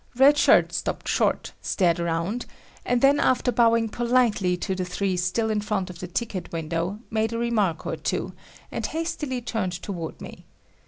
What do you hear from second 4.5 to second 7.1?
to the three still in front of the ticket window,